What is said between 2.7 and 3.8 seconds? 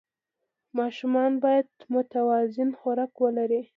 خوراک ولري.